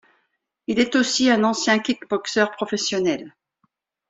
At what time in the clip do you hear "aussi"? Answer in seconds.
0.95-1.29